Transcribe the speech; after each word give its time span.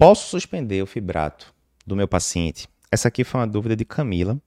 Posso 0.00 0.30
suspender 0.30 0.82
o 0.82 0.86
fibrato 0.86 1.52
do 1.86 1.94
meu 1.94 2.08
paciente? 2.08 2.66
Essa 2.90 3.08
aqui 3.08 3.22
foi 3.22 3.38
uma 3.38 3.46
dúvida 3.46 3.76
de 3.76 3.84
Camila. 3.84 4.38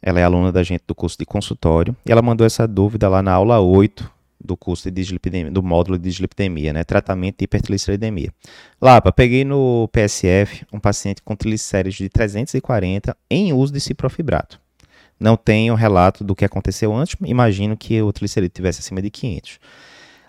Ela 0.00 0.20
é 0.20 0.22
aluna 0.22 0.52
da 0.52 0.62
gente 0.62 0.84
do 0.86 0.94
curso 0.94 1.18
de 1.18 1.26
consultório 1.26 1.96
e 2.06 2.12
ela 2.12 2.22
mandou 2.22 2.46
essa 2.46 2.64
dúvida 2.64 3.08
lá 3.08 3.20
na 3.20 3.32
aula 3.32 3.58
8 3.58 4.08
do 4.38 4.56
curso 4.56 4.84
de 4.84 4.92
dislipidemia, 4.92 5.50
do 5.50 5.64
módulo 5.64 5.98
de 5.98 6.08
dislipidemia, 6.08 6.72
né? 6.72 6.84
Tratamento 6.84 7.38
de 7.38 7.44
hipertrigliceridemia. 7.44 8.32
Lapa, 8.80 9.10
peguei 9.10 9.44
no 9.44 9.88
PSF 9.88 10.64
um 10.72 10.78
paciente 10.78 11.22
com 11.22 11.34
triglicéridos 11.34 11.96
de 11.96 12.08
340 12.08 13.16
em 13.28 13.52
uso 13.52 13.72
de 13.72 13.80
ciprofibrato. 13.80 14.60
Não 15.18 15.36
tenho 15.36 15.74
relato 15.74 16.22
do 16.22 16.36
que 16.36 16.44
aconteceu 16.44 16.94
antes, 16.94 17.16
imagino 17.24 17.76
que 17.76 18.00
o 18.00 18.12
triglicerídeo 18.12 18.54
tivesse 18.54 18.78
acima 18.78 19.02
de 19.02 19.10
500. 19.10 19.58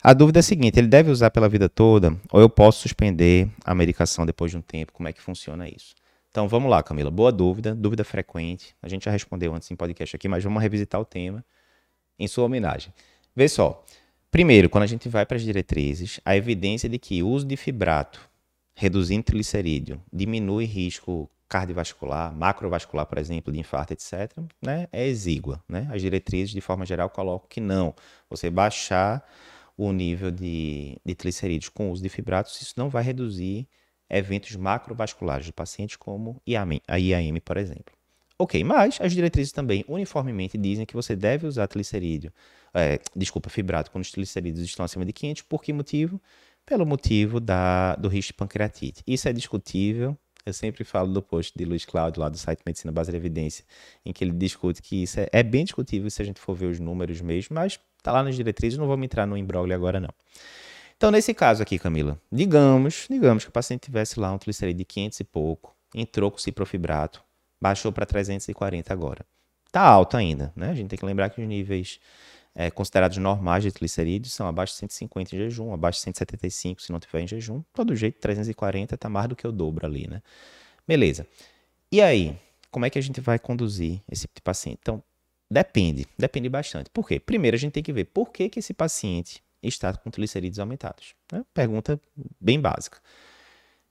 A 0.05 0.13
dúvida 0.13 0.37
é 0.37 0.41
a 0.41 0.43
seguinte: 0.43 0.77
ele 0.77 0.87
deve 0.87 1.09
usar 1.09 1.31
pela 1.31 1.49
vida 1.49 1.67
toda 1.67 2.15
ou 2.31 2.39
eu 2.39 2.47
posso 2.47 2.79
suspender 2.79 3.49
a 3.63 3.73
medicação 3.73 4.23
depois 4.23 4.51
de 4.51 4.57
um 4.57 4.61
tempo? 4.61 4.93
Como 4.93 5.09
é 5.09 5.11
que 5.11 5.19
funciona 5.19 5.67
isso? 5.67 5.95
Então 6.29 6.47
vamos 6.47 6.69
lá, 6.69 6.83
Camila. 6.83 7.09
Boa 7.09 7.31
dúvida, 7.31 7.73
dúvida 7.73 8.03
frequente. 8.03 8.75
A 8.83 8.87
gente 8.87 9.05
já 9.05 9.09
respondeu 9.09 9.55
antes 9.55 9.71
em 9.71 9.75
podcast 9.75 10.15
aqui, 10.15 10.27
mas 10.27 10.43
vamos 10.43 10.61
revisitar 10.61 11.01
o 11.01 11.05
tema 11.05 11.43
em 12.19 12.27
sua 12.27 12.45
homenagem. 12.45 12.93
Vê 13.35 13.49
só. 13.49 13.83
Primeiro, 14.29 14.69
quando 14.69 14.83
a 14.83 14.87
gente 14.87 15.09
vai 15.09 15.25
para 15.25 15.37
as 15.37 15.41
diretrizes, 15.41 16.19
a 16.23 16.37
evidência 16.37 16.87
de 16.87 16.99
que 16.99 17.23
o 17.23 17.27
uso 17.27 17.47
de 17.47 17.57
fibrato, 17.57 18.21
reduzindo 18.75 19.23
triglicerídeo, 19.23 19.99
diminui 20.13 20.65
risco 20.65 21.27
cardiovascular, 21.49 22.31
macrovascular, 22.31 23.07
por 23.07 23.17
exemplo, 23.17 23.51
de 23.51 23.59
infarto, 23.59 23.93
etc., 23.93 24.31
né, 24.61 24.87
é 24.91 25.07
exígua. 25.07 25.63
Né? 25.67 25.87
As 25.91 25.99
diretrizes, 25.99 26.51
de 26.51 26.61
forma 26.61 26.85
geral, 26.85 27.09
colocam 27.09 27.47
que 27.49 27.59
não. 27.59 27.95
Você 28.29 28.51
baixar 28.51 29.25
o 29.77 29.91
nível 29.91 30.31
de, 30.31 30.97
de 31.05 31.15
triglicerídeos 31.15 31.69
com 31.69 31.89
o 31.89 31.91
uso 31.91 32.01
de 32.01 32.09
fibratos, 32.09 32.61
isso 32.61 32.73
não 32.77 32.89
vai 32.89 33.03
reduzir 33.03 33.67
eventos 34.09 34.55
macrovasculares 34.55 35.47
do 35.47 35.53
paciente, 35.53 35.97
como 35.97 36.41
a 36.87 36.99
IAM, 36.99 37.39
por 37.43 37.57
exemplo. 37.57 37.93
Ok, 38.37 38.63
mas 38.63 38.99
as 38.99 39.13
diretrizes 39.13 39.53
também 39.53 39.85
uniformemente 39.87 40.57
dizem 40.57 40.85
que 40.85 40.93
você 40.93 41.15
deve 41.15 41.47
usar 41.47 41.67
triglicerídeo, 41.67 42.33
é, 42.73 42.99
desculpa, 43.15 43.49
fibrato 43.49 43.89
quando 43.89 44.03
os 44.03 44.11
triglicerídeos 44.11 44.65
estão 44.65 44.83
acima 44.83 45.05
de 45.05 45.13
500. 45.13 45.43
Por 45.43 45.63
que 45.63 45.71
motivo? 45.71 46.21
Pelo 46.65 46.85
motivo 46.85 47.39
da, 47.39 47.95
do 47.95 48.09
risco 48.09 48.33
de 48.33 48.37
pancreatite. 48.37 49.01
Isso 49.07 49.29
é 49.29 49.33
discutível. 49.33 50.17
Eu 50.45 50.53
sempre 50.53 50.83
falo 50.83 51.11
do 51.11 51.21
post 51.21 51.53
de 51.55 51.65
Luiz 51.65 51.85
Cláudio 51.85 52.21
lá 52.21 52.29
do 52.29 52.37
site 52.37 52.61
Medicina 52.65 52.91
Base 52.91 53.11
de 53.11 53.17
Evidência, 53.17 53.65
em 54.05 54.13
que 54.13 54.23
ele 54.23 54.31
discute 54.31 54.81
que 54.81 55.03
isso 55.03 55.19
é, 55.19 55.27
é 55.31 55.41
bem 55.41 55.63
discutível 55.63 56.09
se 56.09 56.21
a 56.21 56.25
gente 56.25 56.39
for 56.39 56.53
ver 56.53 56.67
os 56.67 56.79
números 56.79 57.19
mesmo, 57.21 57.55
mas 57.55 57.79
Está 58.05 58.11
lá 58.11 58.21
nas 58.21 58.35
diretrizes, 58.35 58.77
não 58.77 58.85
vamos 58.85 59.03
entrar 59.03 59.25
no 59.25 59.35
imbróglio 59.35 59.75
agora 59.75 59.99
não. 59.99 60.11
Então, 60.95 61.09
nesse 61.09 61.33
caso 61.33 61.63
aqui, 61.63 61.79
Camila, 61.79 62.21
digamos, 62.31 63.07
digamos 63.09 63.43
que 63.43 63.49
o 63.49 63.51
paciente 63.51 63.81
tivesse 63.81 64.19
lá 64.19 64.31
um 64.31 64.37
triglicerídeo 64.37 64.77
de 64.77 64.85
500 64.85 65.19
e 65.21 65.23
pouco, 65.23 65.75
entrou 65.91 66.29
com 66.29 66.37
ciprofibrato, 66.37 67.23
baixou 67.59 67.91
para 67.91 68.05
340 68.05 68.93
agora. 68.93 69.25
Está 69.65 69.81
alto 69.81 70.15
ainda, 70.15 70.53
né? 70.55 70.69
A 70.69 70.75
gente 70.75 70.89
tem 70.89 70.99
que 70.99 71.05
lembrar 71.05 71.31
que 71.31 71.41
os 71.41 71.47
níveis 71.47 71.99
é, 72.55 72.71
considerados 72.71 73.17
normais 73.17 73.63
de 73.63 73.71
triglicerídeos 73.71 74.33
são 74.33 74.47
abaixo 74.47 74.73
de 74.73 74.79
150 74.79 75.35
em 75.35 75.39
jejum, 75.39 75.73
abaixo 75.73 75.99
de 75.99 76.03
175 76.03 76.81
se 76.81 76.91
não 76.91 76.99
tiver 76.99 77.21
em 77.21 77.27
jejum. 77.27 77.61
Todo 77.73 77.95
jeito, 77.95 78.19
340 78.19 78.95
está 78.95 79.09
mais 79.09 79.27
do 79.27 79.35
que 79.35 79.45
o 79.45 79.51
dobro 79.51 79.85
ali, 79.85 80.07
né? 80.07 80.21
Beleza. 80.87 81.27
E 81.91 82.01
aí, 82.01 82.37
como 82.71 82.85
é 82.85 82.89
que 82.89 82.97
a 82.97 83.01
gente 83.01 83.19
vai 83.19 83.37
conduzir 83.37 84.01
esse 84.09 84.21
tipo 84.21 84.35
de 84.35 84.41
paciente? 84.41 84.79
Então, 84.81 85.03
Depende, 85.49 86.07
depende 86.17 86.49
bastante. 86.49 86.89
Por 86.89 87.07
quê? 87.07 87.19
Primeiro 87.19 87.55
a 87.55 87.59
gente 87.59 87.73
tem 87.73 87.83
que 87.83 87.93
ver 87.93 88.05
por 88.05 88.31
que, 88.31 88.49
que 88.49 88.59
esse 88.59 88.73
paciente 88.73 89.43
está 89.61 89.93
com 89.93 90.09
triglicerídeos 90.09 90.59
aumentados. 90.59 91.13
Né? 91.31 91.45
Pergunta 91.53 91.99
bem 92.39 92.59
básica. 92.59 92.99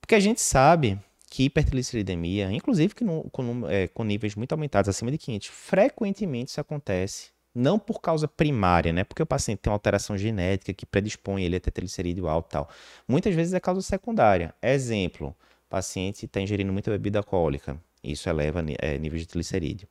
Porque 0.01 0.15
a 0.15 0.21
gente 0.21 0.41
sabe 0.41 0.99
que 1.31 1.45
hipertrigliceridemia, 1.45 2.53
inclusive 2.53 2.95
que 2.95 3.05
no, 3.05 3.25
com, 3.31 3.69
é, 3.69 3.89
com, 3.89 4.05
níveis 4.05 4.35
muito 4.35 4.53
aumentados, 4.53 4.89
acima 4.89 5.11
de 5.11 5.19
500, 5.19 5.49
frequentemente 5.49 6.51
isso 6.51 6.61
acontece 6.61 7.31
não 7.55 7.79
por 7.79 8.01
causa 8.01 8.27
primária, 8.27 8.93
né? 8.93 9.05
Porque 9.05 9.23
o 9.23 9.27
paciente 9.27 9.61
tem 9.61 9.71
uma 9.71 9.77
alteração 9.77 10.17
genética 10.19 10.73
que 10.73 10.85
predispõe 10.85 11.45
ele 11.45 11.57
a 11.57 11.61
ter 11.61 11.71
triglicerídeo 11.71 12.27
alto 12.27 12.49
e 12.49 12.53
tal. 12.53 12.69
Muitas 13.07 13.35
vezes 13.35 13.55
é 13.55 13.61
causa 13.61 13.81
secundária. 13.83 14.55
Exemplo, 14.63 15.35
paciente 15.69 16.27
está 16.27 16.41
ingerindo 16.41 16.73
muita 16.73 16.91
bebida 16.91 17.19
alcoólica. 17.19 17.81
Isso 18.03 18.29
eleva 18.29 18.65
é, 18.81 18.99
nível 18.99 19.19
de 19.19 19.27
triglicerídeo 19.27 19.89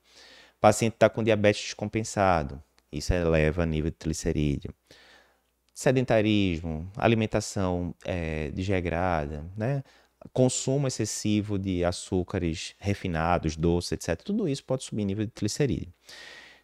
paciente 0.63 0.93
está 0.93 1.09
com 1.09 1.21
diabetes 1.21 1.61
descompensado, 1.61 2.63
isso 2.89 3.13
eleva 3.13 3.65
nível 3.65 3.91
de 3.91 3.97
triglicerídeo. 3.97 4.73
Sedentarismo, 5.73 6.89
alimentação 6.95 7.93
é, 8.05 8.49
desregrada, 8.51 9.43
né? 9.57 9.83
consumo 10.31 10.87
excessivo 10.87 11.59
de 11.59 11.83
açúcares 11.83 12.75
refinados, 12.79 13.57
doces, 13.57 13.91
etc. 13.91 14.21
Tudo 14.23 14.47
isso 14.47 14.63
pode 14.63 14.85
subir 14.85 15.03
nível 15.03 15.25
de 15.25 15.31
triglicerídeo. 15.31 15.93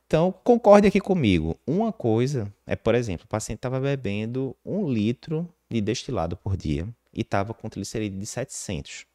Então, 0.09 0.33
concorde 0.43 0.87
aqui 0.87 0.99
comigo. 0.99 1.55
Uma 1.67 1.93
coisa 1.93 2.51
é, 2.65 2.75
por 2.75 2.95
exemplo, 2.95 3.25
o 3.25 3.27
paciente 3.27 3.59
estava 3.59 3.79
bebendo 3.79 4.55
um 4.65 4.91
litro 4.91 5.47
de 5.69 5.79
destilado 5.79 6.35
por 6.35 6.57
dia 6.57 6.87
e 7.13 7.21
estava 7.21 7.53
com 7.53 7.69
triglicerídeo 7.69 8.17
de 8.17 8.25
700, 8.25 9.05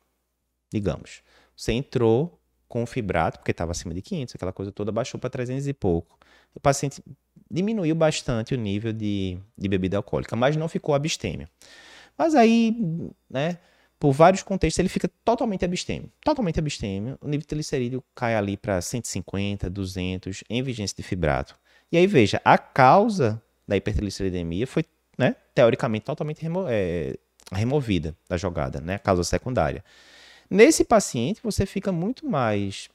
digamos. 0.73 1.21
Você 1.57 1.73
entrou 1.73 2.39
com 2.69 2.87
fibrato, 2.87 3.41
porque 3.41 3.51
estava 3.51 3.73
acima 3.73 3.93
de 3.93 4.01
500, 4.03 4.37
aquela 4.37 4.53
coisa 4.53 4.71
toda, 4.71 4.93
baixou 4.93 5.19
para 5.19 5.29
300 5.31 5.67
e 5.67 5.73
pouco. 5.73 6.17
O 6.55 6.61
paciente 6.61 7.03
diminuiu 7.51 7.97
bastante 7.97 8.55
o 8.55 8.57
nível 8.57 8.93
de, 8.93 9.37
de 9.59 9.67
bebida 9.67 9.97
alcoólica, 9.97 10.37
mas 10.37 10.55
não 10.55 10.69
ficou 10.69 10.95
abstêmio. 10.95 11.49
Mas 12.17 12.37
aí, 12.37 12.73
né, 13.29 13.59
por 13.99 14.13
vários 14.13 14.43
contextos, 14.43 14.79
ele 14.79 14.89
fica 14.89 15.09
totalmente 15.25 15.65
abstêmio. 15.65 16.11
Totalmente 16.23 16.59
abstêmio. 16.59 17.19
O 17.21 17.27
nível 17.27 17.41
de 17.41 17.47
triglicerídeo 17.47 18.05
cai 18.15 18.35
ali 18.35 18.57
para 18.57 18.81
150, 18.81 19.71
200, 19.71 20.45
em 20.49 20.63
vigência 20.63 20.97
de 20.97 21.03
fibrato. 21.03 21.57
E 21.91 21.97
aí, 21.97 22.07
veja, 22.07 22.41
a 22.45 22.59
causa 22.59 23.43
da 23.67 23.77
hipertrigliceridemia 23.77 24.67
foi, 24.67 24.85
né, 25.17 25.37
teoricamente, 25.55 26.05
totalmente 26.05 26.43
remo 26.43 26.67
é, 26.69 27.17
removida 27.53 28.17
da 28.29 28.37
jogada, 28.37 28.81
né, 28.81 28.97
a 28.97 28.99
causa 28.99 29.25
secundária. 29.25 29.85
Nesse 30.51 30.85
paciente, 30.85 31.41
você 31.43 31.65
fica 31.65 31.91
muito 31.91 32.29
mais 32.29 32.89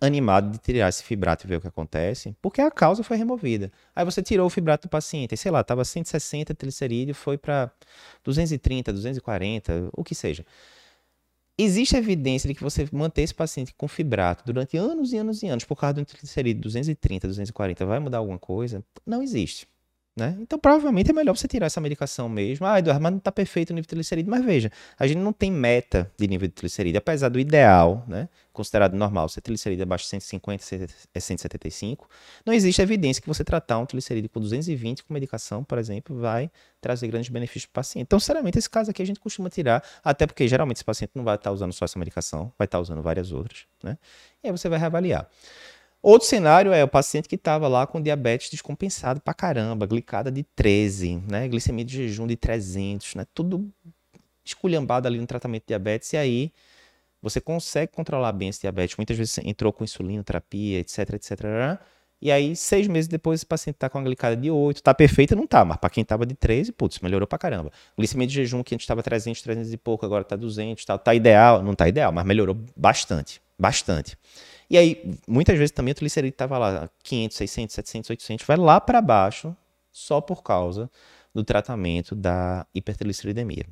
animado 0.00 0.52
de 0.52 0.58
tirar 0.58 0.88
esse 0.88 1.02
fibrato 1.02 1.46
e 1.46 1.48
ver 1.48 1.56
o 1.56 1.60
que 1.60 1.68
acontece, 1.68 2.36
porque 2.40 2.60
a 2.60 2.70
causa 2.70 3.02
foi 3.02 3.16
removida. 3.16 3.72
Aí 3.94 4.04
você 4.04 4.22
tirou 4.22 4.46
o 4.46 4.50
fibrato 4.50 4.86
do 4.88 4.90
paciente, 4.90 5.36
sei 5.36 5.50
lá, 5.50 5.60
estava 5.60 5.84
160 5.84 6.54
triglicerídeo, 6.54 7.14
foi 7.14 7.36
para 7.36 7.70
230, 8.24 8.92
240, 8.92 9.90
o 9.92 10.04
que 10.04 10.14
seja. 10.14 10.44
Existe 11.60 11.96
evidência 11.96 12.46
de 12.46 12.54
que 12.54 12.62
você 12.62 12.88
manter 12.92 13.22
esse 13.22 13.34
paciente 13.34 13.74
com 13.76 13.88
fibrato 13.88 14.44
durante 14.46 14.76
anos 14.76 15.12
e 15.12 15.16
anos 15.16 15.42
e 15.42 15.48
anos 15.48 15.64
por 15.64 15.74
causa 15.74 16.00
um 16.00 16.04
triglicerídeo 16.04 16.62
230, 16.62 17.26
240 17.26 17.84
vai 17.84 17.98
mudar 17.98 18.18
alguma 18.18 18.38
coisa? 18.38 18.84
Não 19.04 19.20
existe. 19.20 19.66
Né? 20.18 20.36
Então, 20.40 20.58
provavelmente 20.58 21.12
é 21.12 21.14
melhor 21.14 21.36
você 21.36 21.46
tirar 21.46 21.66
essa 21.66 21.80
medicação 21.80 22.28
mesmo. 22.28 22.66
Ah, 22.66 22.80
Eduardo, 22.80 23.00
mas 23.00 23.12
não 23.12 23.18
está 23.18 23.30
perfeito 23.30 23.70
o 23.70 23.72
nível 23.72 23.82
de 23.82 23.88
triglicerídeo. 23.88 24.28
Mas 24.28 24.44
veja, 24.44 24.72
a 24.98 25.06
gente 25.06 25.18
não 25.18 25.32
tem 25.32 25.48
meta 25.48 26.10
de 26.18 26.26
nível 26.26 26.48
de 26.48 26.54
triglicerídeo, 26.54 26.98
apesar 26.98 27.28
do 27.28 27.38
ideal, 27.38 28.04
né? 28.08 28.28
considerado 28.52 28.94
normal, 28.94 29.28
ser 29.28 29.40
triglicerídeo 29.42 29.84
abaixo 29.84 30.06
de 30.06 30.10
150 30.10 30.64
é 31.14 31.20
175. 31.20 32.08
Não 32.44 32.52
existe 32.52 32.82
evidência 32.82 33.22
que 33.22 33.28
você 33.28 33.44
tratar 33.44 33.78
um 33.78 33.86
triglicerídeo 33.86 34.28
com 34.28 34.40
220 34.40 35.04
com 35.04 35.14
medicação, 35.14 35.62
por 35.62 35.78
exemplo, 35.78 36.18
vai 36.18 36.50
trazer 36.80 37.06
grandes 37.06 37.30
benefícios 37.30 37.66
para 37.66 37.78
o 37.78 37.80
paciente. 37.80 38.06
Então, 38.06 38.18
sinceramente, 38.18 38.58
esse 38.58 38.68
caso 38.68 38.90
aqui 38.90 39.00
a 39.00 39.06
gente 39.06 39.20
costuma 39.20 39.48
tirar, 39.48 39.84
até 40.02 40.26
porque 40.26 40.48
geralmente 40.48 40.78
esse 40.78 40.84
paciente 40.84 41.12
não 41.14 41.22
vai 41.22 41.36
estar 41.36 41.52
usando 41.52 41.72
só 41.72 41.84
essa 41.84 41.96
medicação, 41.96 42.52
vai 42.58 42.64
estar 42.64 42.80
usando 42.80 43.00
várias 43.00 43.30
outras. 43.30 43.66
Né? 43.84 43.96
E 44.42 44.48
aí 44.48 44.52
você 44.52 44.68
vai 44.68 44.80
reavaliar. 44.80 45.28
Outro 46.00 46.28
cenário 46.28 46.72
é 46.72 46.84
o 46.84 46.88
paciente 46.88 47.28
que 47.28 47.34
estava 47.34 47.66
lá 47.66 47.86
com 47.86 48.00
diabetes 48.00 48.50
descompensado 48.50 49.20
pra 49.20 49.34
caramba, 49.34 49.86
glicada 49.86 50.30
de 50.30 50.44
13, 50.54 51.22
né? 51.28 51.48
Glicemia 51.48 51.84
de 51.84 51.96
jejum 51.96 52.26
de 52.26 52.36
300, 52.36 53.16
né? 53.16 53.26
Tudo 53.34 53.68
esculhambado 54.44 55.08
ali 55.08 55.18
no 55.18 55.26
tratamento 55.26 55.62
de 55.62 55.68
diabetes. 55.68 56.12
E 56.12 56.16
aí 56.16 56.52
você 57.20 57.40
consegue 57.40 57.92
controlar 57.92 58.32
bem 58.32 58.48
esse 58.48 58.60
diabetes. 58.60 58.96
Muitas 58.96 59.16
vezes 59.16 59.38
entrou 59.38 59.72
com 59.72 59.82
insulina, 59.82 60.22
terapia, 60.22 60.78
etc, 60.78 61.14
etc. 61.14 61.80
E 62.20 62.32
aí, 62.32 62.56
seis 62.56 62.88
meses 62.88 63.06
depois, 63.06 63.40
esse 63.40 63.46
paciente 63.46 63.76
está 63.76 63.88
com 63.88 63.98
a 63.98 64.02
glicada 64.02 64.36
de 64.36 64.50
8. 64.50 64.82
Tá 64.82 64.92
perfeita? 64.92 65.36
Não 65.36 65.46
tá, 65.46 65.64
mas 65.64 65.76
para 65.76 65.88
quem 65.88 66.04
tava 66.04 66.26
de 66.26 66.34
13, 66.34 66.72
putz, 66.72 66.98
melhorou 66.98 67.28
pra 67.28 67.38
caramba. 67.38 67.70
Glicemia 67.96 68.26
de 68.26 68.34
jejum, 68.34 68.62
que 68.62 68.74
antes 68.74 68.84
estava 68.84 69.02
300, 69.02 69.40
300 69.40 69.72
e 69.72 69.76
pouco, 69.76 70.04
agora 70.04 70.24
tá 70.24 70.34
200, 70.34 70.84
tá, 70.84 70.98
tá 70.98 71.14
ideal. 71.14 71.62
Não 71.62 71.74
tá 71.74 71.88
ideal, 71.88 72.10
mas 72.12 72.24
melhorou 72.24 72.56
bastante, 72.76 73.40
bastante. 73.58 74.16
E 74.70 74.76
aí, 74.76 75.18
muitas 75.26 75.56
vezes 75.56 75.70
também 75.70 75.92
o 75.92 75.94
triglicerídeo 75.94 76.34
estava 76.34 76.58
lá 76.58 76.90
500, 77.02 77.36
600, 77.36 77.74
700, 77.74 78.10
800, 78.10 78.46
vai 78.46 78.56
lá 78.56 78.80
para 78.80 79.00
baixo 79.00 79.56
só 79.90 80.20
por 80.20 80.42
causa 80.42 80.90
do 81.34 81.42
tratamento 81.42 82.14
da 82.14 82.66
hipertrigliceridemia. 82.74 83.66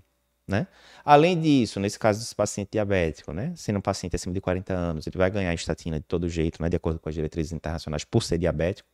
Né? 0.48 0.68
Além 1.04 1.40
disso, 1.40 1.80
nesse 1.80 1.98
caso 1.98 2.20
desse 2.20 2.34
paciente 2.34 2.70
diabético, 2.72 3.32
né? 3.32 3.52
sendo 3.56 3.78
um 3.78 3.82
paciente 3.82 4.14
acima 4.14 4.32
de 4.32 4.40
40 4.40 4.72
anos, 4.72 5.06
ele 5.06 5.18
vai 5.18 5.28
ganhar 5.28 5.52
estatina 5.52 5.98
de 5.98 6.04
todo 6.04 6.28
jeito, 6.28 6.62
né? 6.62 6.68
de 6.68 6.76
acordo 6.76 7.00
com 7.00 7.08
as 7.08 7.14
diretrizes 7.14 7.52
internacionais, 7.52 8.04
por 8.04 8.22
ser 8.22 8.38
diabético. 8.38 8.88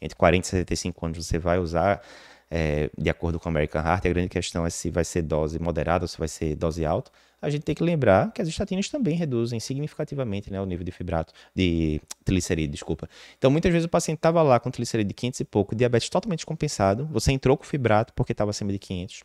Entre 0.00 0.16
40 0.16 0.46
e 0.46 0.50
75 0.50 1.06
anos 1.06 1.26
você 1.26 1.38
vai 1.38 1.58
usar 1.58 2.02
é, 2.50 2.90
de 2.96 3.10
acordo 3.10 3.40
com 3.40 3.48
a 3.48 3.50
American 3.50 3.82
Heart, 3.82 4.06
a 4.06 4.08
grande 4.08 4.28
questão 4.28 4.64
é 4.64 4.70
se 4.70 4.90
vai 4.90 5.04
ser 5.04 5.22
dose 5.22 5.58
moderada 5.58 6.04
ou 6.04 6.08
se 6.08 6.18
vai 6.18 6.28
ser 6.28 6.54
dose 6.54 6.84
alta. 6.84 7.10
A 7.42 7.50
gente 7.50 7.62
tem 7.62 7.74
que 7.74 7.82
lembrar 7.82 8.32
que 8.32 8.40
as 8.40 8.48
estatinas 8.48 8.88
também 8.88 9.16
reduzem 9.16 9.60
significativamente 9.60 10.50
né, 10.50 10.60
o 10.60 10.64
nível 10.64 10.84
de 10.84 10.90
fibrato, 10.90 11.32
de 11.54 12.00
triglicerídeo, 12.24 12.72
desculpa. 12.72 13.08
Então, 13.36 13.50
muitas 13.50 13.70
vezes 13.70 13.84
o 13.86 13.88
paciente 13.88 14.18
estava 14.18 14.42
lá 14.42 14.58
com 14.58 14.70
triglicerídeo 14.70 15.08
de 15.08 15.14
500 15.14 15.40
e 15.40 15.44
pouco, 15.44 15.74
diabetes 15.74 16.08
totalmente 16.08 16.46
compensado, 16.46 17.06
você 17.12 17.32
entrou 17.32 17.56
com 17.56 17.64
fibrato 17.64 18.12
porque 18.14 18.32
estava 18.32 18.50
acima 18.50 18.72
de 18.72 18.78
500, 18.78 19.22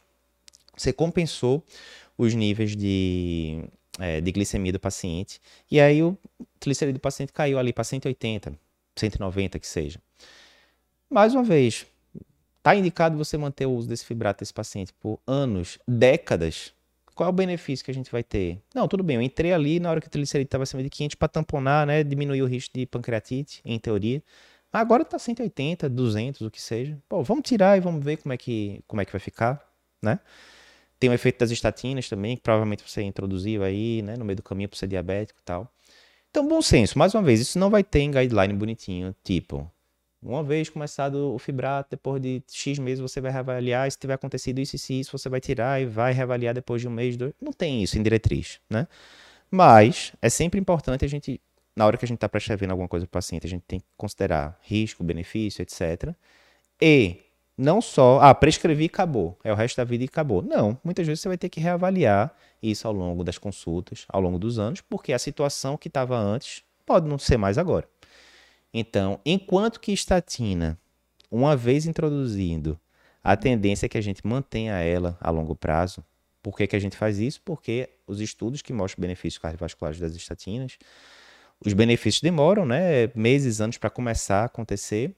você 0.75 0.91
compensou 0.91 1.63
os 2.17 2.33
níveis 2.33 2.75
de, 2.75 3.63
é, 3.97 4.19
de 4.19 4.31
glicemia 4.31 4.73
do 4.73 4.79
paciente, 4.79 5.39
e 5.69 5.79
aí 5.79 6.03
o 6.03 6.17
triglicerídeo 6.59 6.99
do 6.99 7.01
paciente 7.01 7.31
caiu 7.31 7.57
ali 7.57 7.71
para 7.71 7.83
180, 7.83 8.53
190 8.95 9.57
que 9.57 9.67
seja. 9.67 9.99
Mais 11.09 11.33
uma 11.33 11.43
vez, 11.43 11.85
Está 12.61 12.75
indicado 12.75 13.17
você 13.17 13.39
manter 13.39 13.65
o 13.65 13.71
uso 13.71 13.89
desse 13.89 14.05
fibrato 14.05 14.41
desse 14.41 14.53
paciente 14.53 14.93
por 14.93 15.19
anos, 15.25 15.79
décadas. 15.87 16.71
Qual 17.15 17.25
é 17.25 17.29
o 17.31 17.33
benefício 17.33 17.83
que 17.83 17.89
a 17.89 17.93
gente 17.93 18.11
vai 18.11 18.23
ter? 18.23 18.61
Não, 18.71 18.87
tudo 18.87 19.01
bem, 19.03 19.15
eu 19.15 19.21
entrei 19.23 19.51
ali 19.51 19.79
na 19.79 19.89
hora 19.89 19.99
que 19.99 20.05
o 20.05 20.09
triglicerídeo 20.11 20.45
estava 20.45 20.61
acima 20.61 20.83
de 20.83 20.89
500 20.91 21.15
para 21.15 21.27
tamponar, 21.27 21.87
né, 21.87 22.03
diminuir 22.03 22.43
o 22.43 22.45
risco 22.45 22.77
de 22.77 22.85
pancreatite, 22.85 23.61
em 23.65 23.79
teoria. 23.79 24.21
Agora 24.71 25.01
está 25.01 25.17
180, 25.17 25.89
200, 25.89 26.41
o 26.41 26.51
que 26.51 26.61
seja. 26.61 26.95
Pô, 27.09 27.23
vamos 27.23 27.49
tirar 27.49 27.77
e 27.77 27.81
vamos 27.81 28.05
ver 28.05 28.17
como 28.17 28.31
é 28.31 28.37
que, 28.37 28.83
como 28.87 29.01
é 29.01 29.05
que 29.05 29.11
vai 29.11 29.19
ficar, 29.19 29.59
né? 29.99 30.19
Tem 30.99 31.09
o 31.09 31.13
efeito 31.13 31.39
das 31.39 31.49
estatinas 31.49 32.07
também, 32.07 32.35
que 32.35 32.43
provavelmente 32.43 32.83
você 32.87 33.01
introduziu 33.01 33.63
aí, 33.63 34.03
né, 34.03 34.15
no 34.15 34.23
meio 34.23 34.35
do 34.35 34.43
caminho 34.43 34.69
para 34.69 34.77
ser 34.77 34.85
diabético 34.85 35.39
e 35.39 35.43
tal. 35.43 35.67
Então, 36.29 36.47
bom 36.47 36.61
senso, 36.61 36.95
mais 36.99 37.15
uma 37.15 37.23
vez, 37.23 37.39
isso 37.39 37.57
não 37.57 37.71
vai 37.71 37.83
ter 37.83 38.01
em 38.01 38.11
guideline 38.11 38.53
bonitinho, 38.53 39.15
tipo, 39.23 39.67
uma 40.23 40.43
vez 40.43 40.69
começado 40.69 41.33
o 41.33 41.39
fibrato, 41.39 41.89
depois 41.91 42.21
de 42.21 42.43
X 42.47 42.77
meses 42.77 42.99
você 42.99 43.19
vai 43.19 43.31
reavaliar, 43.31 43.89
se 43.91 43.97
tiver 43.97 44.13
acontecido 44.13 44.59
isso 44.59 44.75
e 44.75 44.99
isso, 44.99 45.17
você 45.17 45.27
vai 45.27 45.41
tirar 45.41 45.81
e 45.81 45.85
vai 45.85 46.13
reavaliar 46.13 46.53
depois 46.53 46.81
de 46.81 46.87
um 46.87 46.91
mês, 46.91 47.17
dois. 47.17 47.33
Não 47.41 47.51
tem 47.51 47.81
isso 47.81 47.97
em 47.97 48.03
diretriz, 48.03 48.59
né? 48.69 48.87
Mas 49.49 50.13
é 50.21 50.29
sempre 50.29 50.59
importante 50.59 51.03
a 51.03 51.07
gente, 51.07 51.41
na 51.75 51.85
hora 51.85 51.97
que 51.97 52.05
a 52.05 52.07
gente 52.07 52.17
está 52.17 52.29
prescrevendo 52.29 52.71
alguma 52.71 52.87
coisa 52.87 53.05
para 53.05 53.17
o 53.17 53.19
paciente, 53.19 53.45
a 53.47 53.49
gente 53.49 53.63
tem 53.67 53.79
que 53.79 53.85
considerar 53.97 54.57
risco, 54.61 55.03
benefício, 55.03 55.63
etc. 55.63 56.13
E 56.79 57.17
não 57.57 57.81
só, 57.81 58.19
ah, 58.21 58.33
prescrevi 58.33 58.83
e 58.83 58.87
acabou, 58.87 59.37
é 59.43 59.51
o 59.51 59.55
resto 59.55 59.77
da 59.77 59.83
vida 59.83 60.03
e 60.03 60.07
acabou. 60.07 60.41
Não, 60.41 60.77
muitas 60.83 61.05
vezes 61.05 61.21
você 61.21 61.27
vai 61.27 61.37
ter 61.37 61.49
que 61.49 61.59
reavaliar 61.59 62.33
isso 62.61 62.87
ao 62.87 62.93
longo 62.93 63.23
das 63.23 63.37
consultas, 63.37 64.05
ao 64.07 64.21
longo 64.21 64.37
dos 64.37 64.59
anos, 64.59 64.81
porque 64.81 65.13
a 65.13 65.19
situação 65.19 65.77
que 65.77 65.87
estava 65.87 66.17
antes 66.17 66.63
pode 66.85 67.07
não 67.07 67.17
ser 67.17 67.37
mais 67.37 67.57
agora. 67.57 67.87
Então, 68.73 69.19
enquanto 69.25 69.79
que 69.79 69.91
estatina, 69.91 70.79
uma 71.29 71.55
vez 71.55 71.85
introduzindo, 71.85 72.79
a 73.23 73.35
tendência 73.35 73.85
é 73.85 73.89
que 73.89 73.97
a 73.97 74.01
gente 74.01 74.25
mantenha 74.25 74.73
ela 74.75 75.17
a 75.19 75.29
longo 75.29 75.55
prazo. 75.55 76.03
Por 76.41 76.57
que, 76.57 76.65
que 76.65 76.75
a 76.75 76.79
gente 76.79 76.97
faz 76.97 77.19
isso? 77.19 77.41
Porque 77.43 77.89
os 78.07 78.19
estudos 78.19 78.61
que 78.61 78.73
mostram 78.73 79.01
benefícios 79.01 79.39
cardiovasculares 79.39 79.99
das 79.99 80.15
estatinas, 80.15 80.77
os 81.63 81.73
benefícios 81.73 82.21
demoram, 82.21 82.65
né, 82.65 83.07
meses, 83.13 83.61
anos 83.61 83.77
para 83.77 83.89
começar 83.89 84.41
a 84.41 84.45
acontecer, 84.45 85.15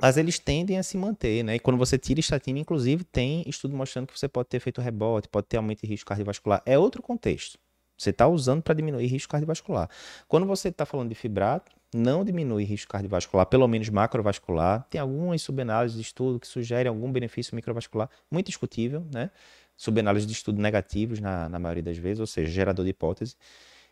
mas 0.00 0.16
eles 0.16 0.38
tendem 0.38 0.78
a 0.78 0.82
se 0.82 0.96
manter, 0.96 1.42
né? 1.42 1.56
E 1.56 1.58
quando 1.58 1.76
você 1.76 1.98
tira 1.98 2.20
estatina, 2.20 2.58
inclusive, 2.58 3.02
tem 3.02 3.42
estudo 3.46 3.76
mostrando 3.76 4.06
que 4.06 4.18
você 4.18 4.28
pode 4.28 4.48
ter 4.48 4.60
feito 4.60 4.80
rebote, 4.80 5.28
pode 5.28 5.46
ter 5.46 5.56
aumento 5.56 5.80
de 5.80 5.88
risco 5.88 6.06
cardiovascular. 6.06 6.62
É 6.64 6.78
outro 6.78 7.02
contexto. 7.02 7.58
Você 7.96 8.10
está 8.10 8.28
usando 8.28 8.62
para 8.62 8.74
diminuir 8.74 9.06
risco 9.06 9.32
cardiovascular. 9.32 9.90
Quando 10.28 10.46
você 10.46 10.68
está 10.68 10.86
falando 10.86 11.08
de 11.08 11.16
fibrato, 11.16 11.72
não 11.94 12.24
diminui 12.24 12.64
risco 12.64 12.92
cardiovascular, 12.92 13.46
pelo 13.46 13.66
menos 13.66 13.88
macrovascular. 13.88 14.86
Tem 14.90 15.00
algumas 15.00 15.42
subanálises 15.42 15.96
de 15.96 16.02
estudo 16.02 16.38
que 16.38 16.46
sugerem 16.46 16.88
algum 16.88 17.10
benefício 17.10 17.54
microvascular, 17.54 18.10
muito 18.30 18.46
discutível, 18.46 19.06
né? 19.12 19.30
Subanálises 19.76 20.26
de 20.26 20.32
estudo 20.32 20.60
negativos 20.60 21.20
na, 21.20 21.48
na 21.48 21.58
maioria 21.58 21.82
das 21.82 21.96
vezes, 21.96 22.20
ou 22.20 22.26
seja, 22.26 22.50
gerador 22.50 22.84
de 22.84 22.90
hipótese. 22.90 23.36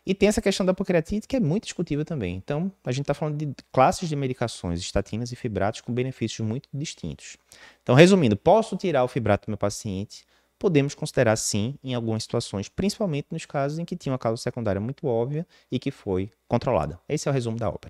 E 0.05 0.13
tem 0.13 0.29
essa 0.29 0.41
questão 0.41 0.65
da 0.65 0.73
pancreatite 0.73 1.27
que 1.27 1.35
é 1.35 1.39
muito 1.39 1.63
discutível 1.63 2.05
também. 2.05 2.35
Então, 2.35 2.71
a 2.83 2.91
gente 2.91 3.03
está 3.03 3.13
falando 3.13 3.37
de 3.37 3.53
classes 3.73 4.07
de 4.07 4.15
medicações, 4.15 4.79
estatinas 4.79 5.31
e 5.31 5.35
fibratos 5.35 5.81
com 5.81 5.93
benefícios 5.93 6.47
muito 6.47 6.69
distintos. 6.73 7.37
Então, 7.83 7.93
resumindo, 7.95 8.37
posso 8.37 8.77
tirar 8.77 9.03
o 9.03 9.07
fibrato 9.07 9.47
do 9.47 9.49
meu 9.49 9.57
paciente 9.57 10.25
podemos 10.57 10.95
considerar 10.95 11.35
sim 11.35 11.77
em 11.83 11.93
algumas 11.93 12.23
situações, 12.23 12.69
principalmente 12.69 13.27
nos 13.31 13.45
casos 13.45 13.79
em 13.79 13.85
que 13.85 13.95
tinha 13.95 14.11
uma 14.11 14.19
causa 14.19 14.41
secundária 14.41 14.81
muito 14.81 15.07
óbvia 15.07 15.45
e 15.71 15.79
que 15.79 15.91
foi 15.91 16.31
controlada. 16.47 16.99
Esse 17.07 17.27
é 17.27 17.31
o 17.31 17.33
resumo 17.33 17.57
da 17.57 17.69
ópera. 17.69 17.85